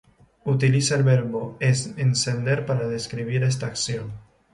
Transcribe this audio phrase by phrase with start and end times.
[0.45, 4.11] Utiliza el verbo "encender" para describir esta acción.